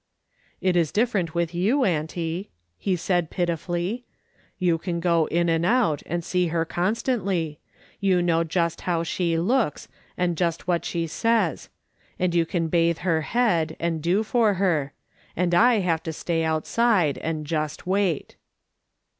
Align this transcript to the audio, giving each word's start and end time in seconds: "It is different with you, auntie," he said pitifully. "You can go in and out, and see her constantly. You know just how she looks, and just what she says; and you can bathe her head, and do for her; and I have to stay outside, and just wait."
"It 0.67 0.75
is 0.75 0.91
different 0.91 1.35
with 1.35 1.53
you, 1.53 1.85
auntie," 1.85 2.49
he 2.79 2.95
said 2.95 3.29
pitifully. 3.29 4.03
"You 4.57 4.79
can 4.79 4.99
go 4.99 5.27
in 5.27 5.47
and 5.47 5.63
out, 5.63 6.01
and 6.07 6.23
see 6.25 6.47
her 6.47 6.65
constantly. 6.65 7.59
You 7.99 8.23
know 8.23 8.43
just 8.43 8.81
how 8.81 9.03
she 9.03 9.37
looks, 9.37 9.87
and 10.17 10.35
just 10.37 10.67
what 10.67 10.85
she 10.85 11.05
says; 11.05 11.69
and 12.17 12.33
you 12.33 12.47
can 12.47 12.67
bathe 12.67 12.97
her 13.05 13.21
head, 13.21 13.75
and 13.79 14.01
do 14.01 14.23
for 14.23 14.55
her; 14.55 14.91
and 15.35 15.53
I 15.53 15.81
have 15.81 16.01
to 16.01 16.13
stay 16.13 16.43
outside, 16.43 17.19
and 17.19 17.45
just 17.45 17.85
wait." 17.85 18.37